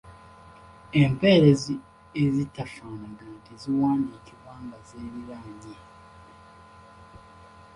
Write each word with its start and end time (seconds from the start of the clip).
Empeerezi 1.01 1.75
ezitafaanagana 2.23 3.37
teziwandiikibwa 3.45 4.53
nga 4.63 4.77
ziriraanye. 4.87 5.75